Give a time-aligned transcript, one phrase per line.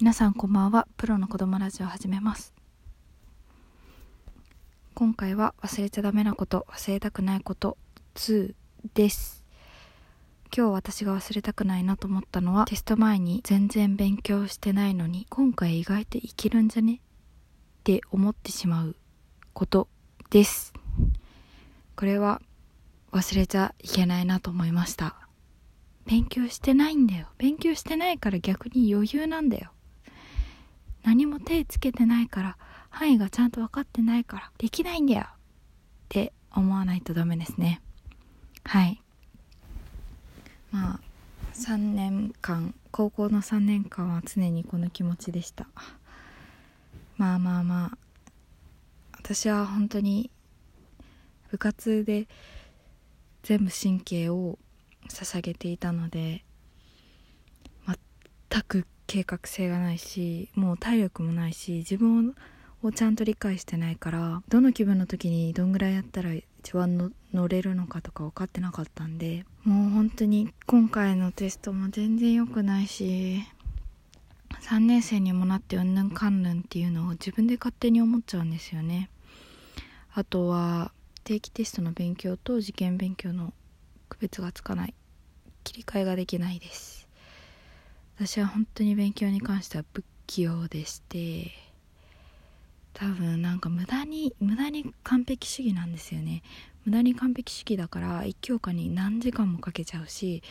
[0.00, 0.88] 皆さんこんばんは。
[0.96, 2.52] プロの子供ラジオ始めます。
[4.92, 7.78] 今回は忘れちゃダメなこと忘れたくないこと
[8.16, 8.54] 2
[8.94, 9.44] です。
[10.54, 16.94] 今日私が忘れたくないなと思ったのはテスト前に全然勉強してないのに今回意外といけるんじゃね？
[16.94, 16.98] っ
[17.84, 18.96] て思ってしまう
[19.52, 19.86] こと
[20.28, 20.72] です。
[21.94, 22.42] これは
[23.12, 25.14] 忘れちゃいけないなと思いました。
[26.04, 27.28] 勉強してないんだよ。
[27.38, 29.70] 勉強してないから逆に余裕なんだよ。
[31.04, 32.56] 何も手つけてないから
[32.90, 35.26] 範囲がちゃんと分かってないからできないんだよ。
[35.26, 35.26] っ
[36.08, 37.80] て思わないとダメですね。
[38.64, 39.00] はい。
[40.72, 41.00] まあ
[41.54, 45.66] 3年間高校の3年間は常にこの気持ちでした。
[47.16, 47.98] まあまあまあ
[49.18, 50.30] 私は本当に
[51.50, 52.26] 部活で
[53.42, 54.58] 全部神経を
[55.08, 56.44] 捧げていたので
[58.50, 62.34] 全く計画性がないしもう体力もないし自分
[62.82, 73.44] をちゃんと理解してないからどの気分の時にどんぐらいやったら一番の乗れるのかとか分かってなかったんでもう本当に今回のテストも全然良くないし
[74.62, 79.10] 3年生にもなってうんぬんかんぬんっていうのを自分で勝手に思っちゃうんですよね。
[80.14, 80.90] あとは
[81.24, 83.52] 定期テストの勉強と受験勉強の
[84.08, 84.94] 区別がつかない。
[85.64, 87.03] 切り替えができないです。
[88.16, 91.50] 私は本当に勉強に関しては不器用でして
[92.92, 96.42] 多分なんか無駄に無駄に完璧主義なんですよね。
[96.84, 100.42] 無駄に完璧主義だから1教科に何時間もかけちゃうし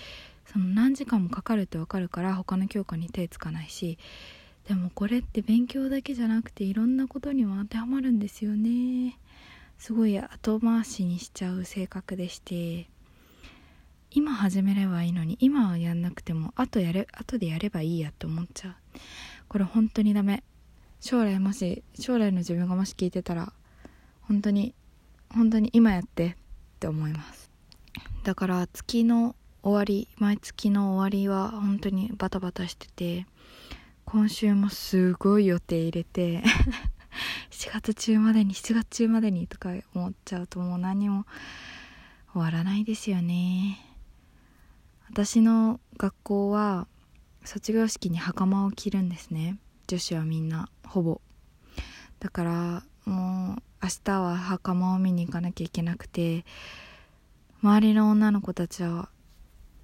[0.51, 3.97] その何時間もかかるって分かるから他の教科に手つかないし
[4.67, 9.17] でもこれって勉強だけじゃなくていろんなことにも当てはまるんですよね。
[9.77, 12.92] すごい後回しにしちゃう性格でして。
[14.15, 18.75] 今始めればいいのに今はやんなくても後やれ後でやればいいやって思っちゃう。
[19.47, 20.43] これ本当にダメ。
[20.99, 23.51] 将来もし将来の自分がもし聞いてたら
[24.21, 24.75] 本当に
[25.33, 26.35] 本当に今やってっ
[26.79, 27.49] て思います。
[28.23, 33.25] だから月の終わり毎月の終わりは本当にバタバタしてて
[34.05, 36.43] 今週もすごい予定入れて
[37.49, 41.25] 7月中までに7月中までにとか思っちゃうともう何も
[42.31, 43.92] 終わらないですよね。
[45.13, 46.87] 私の学校は
[47.45, 49.59] 卒業式に袴を着るんですね。
[49.85, 51.21] 女子はみんなほぼ。
[52.19, 56.45] だからもう明日は袴を見に行かなきゃいけなくて
[57.61, 59.09] 周りの女の子たちは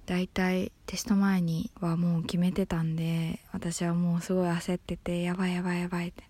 [0.04, 6.24] 大体テスト前にはもう決めてたんで私はもうすごい焦っててやばいやばいやばいって。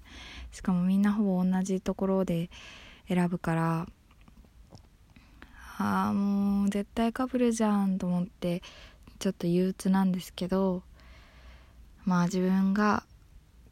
[0.52, 2.50] しかもみんなほぼ同じところで
[3.08, 3.86] 選ぶから
[5.80, 8.62] ああもう絶対かぶるじゃんと思って
[9.18, 10.82] ちょっと憂鬱なんですけど
[12.04, 13.04] まあ自分が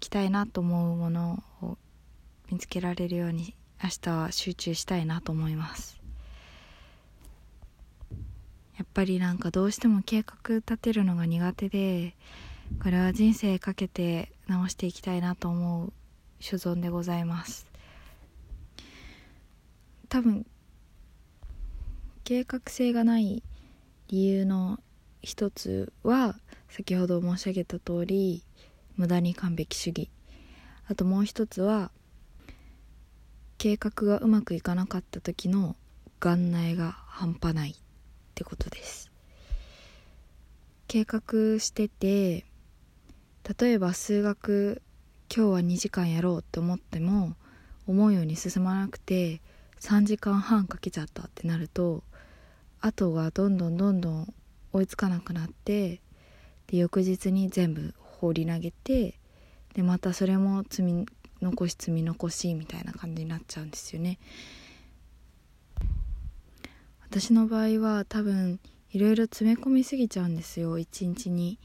[0.00, 1.76] 着たいなと思うものを
[2.50, 3.54] 見つけられるように
[3.84, 6.00] 明日は集中したいなと思います。
[8.78, 12.14] やっぱりなんかどうしても計画立てるのが苦手で
[12.82, 15.92] これは人生かけて直していきたいなと思う
[16.40, 17.66] 所存でございます。
[20.08, 20.46] 多分
[22.28, 23.42] 計画性がない
[24.08, 24.80] 理由の
[25.22, 26.34] 一つは
[26.68, 28.44] 先ほど申し上げた通り
[28.96, 30.10] 無駄に完璧主義。
[30.86, 31.90] あともう一つは
[33.56, 35.74] 計画がうまくいかなかった時の
[36.20, 37.70] 元内が半端ない。
[37.70, 37.74] っ
[38.34, 39.10] てことです。
[40.86, 42.44] 計画してて
[43.58, 44.82] 例えば数学
[45.34, 47.36] 今日は2時間やろうって思っても
[47.86, 49.40] 思うように進まなくて
[49.80, 52.02] 3時間半かけちゃったってなると
[52.80, 54.34] 後がどんどんどんどん
[54.72, 56.00] 追いつかなくなって
[56.66, 59.18] で翌日に全部放り投げて
[59.74, 61.06] でまたそれも積み
[61.40, 64.18] 残し積み残しみたいな感じになっちゃうんですよね。
[67.10, 71.58] 私の場合は多分いろいろ詰め込みすぎちゃうんですよ一日に。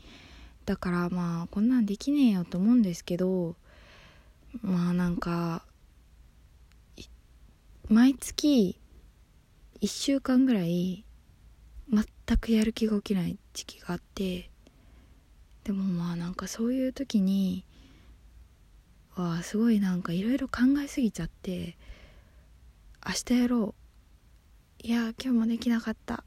[0.66, 3.56] だからまあこんなんできねえよと思うんですけど
[4.62, 5.66] まあなんか
[7.90, 8.78] 毎月
[9.84, 11.04] 1週間ぐらい
[11.92, 14.50] 全くやる気が起きない時期があって
[15.66, 17.66] でもまあなんかそういう時に
[19.14, 21.76] はすごいなんかいろいろ考えすぎちゃって
[23.06, 23.76] 明日やろ
[24.82, 24.88] う。
[24.88, 26.24] いや今日もできなかった。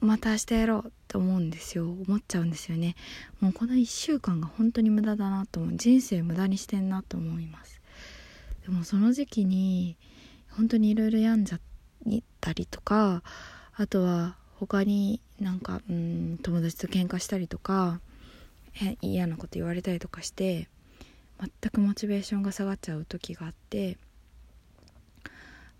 [0.00, 1.90] また明日やろうって思うんですよ。
[1.90, 2.96] 思っちゃうんですよね。
[3.40, 5.76] もうこの1週間が本当に無駄だなと思う。
[5.76, 7.80] 人生無駄にしてんなと思います。
[8.64, 9.96] でもその時期に
[10.50, 11.60] 本当にいろいろ病んじゃっ
[12.04, 13.22] にたりとか
[13.74, 18.00] あとは他になんかうん友達と喧嘩したりとか
[19.00, 20.68] 嫌なこと言われたりとかして
[21.40, 23.98] 全くモチベーションが下がっちゃう時があって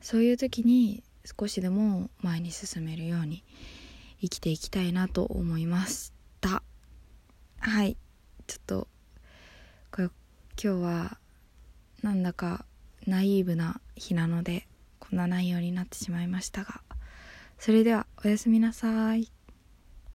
[0.01, 1.03] そういう時に
[1.39, 3.43] 少しでも前に進めるように
[4.21, 6.63] 生きていきたいなと思いました。
[7.59, 7.97] はい。
[8.47, 8.89] ちょっと
[9.91, 10.11] これ
[10.63, 11.19] 今日は
[12.03, 12.67] なんだか
[13.07, 14.67] ナイーブな日なので
[15.11, 16.81] こんな内容になってしまいましたが
[17.59, 19.31] それではおやすみなさい。